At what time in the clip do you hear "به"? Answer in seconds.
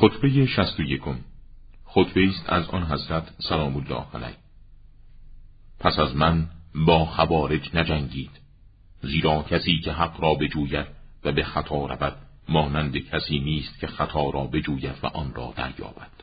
11.32-11.44